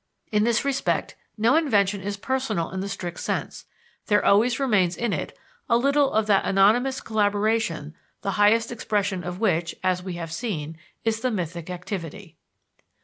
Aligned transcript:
In 0.31 0.45
this 0.45 0.65
respect, 0.65 1.15
no 1.37 1.55
invention 1.55 2.01
is 2.01 2.17
personal 2.17 2.71
in 2.71 2.79
the 2.79 2.89
strict 2.89 3.19
sense; 3.19 3.65
there 4.07 4.25
always 4.25 4.59
remains 4.59 4.97
in 4.97 5.13
it 5.13 5.37
a 5.69 5.77
little 5.77 6.11
of 6.13 6.25
that 6.25 6.43
anonymous 6.43 7.01
collaboration 7.01 7.93
the 8.23 8.31
highest 8.31 8.71
expression 8.71 9.23
of 9.23 9.39
which, 9.39 9.75
as 9.83 10.01
we 10.01 10.13
have 10.13 10.31
seen, 10.33 10.75
is 11.05 11.19
the 11.19 11.29
mythic 11.29 11.69
activity. 11.69 12.35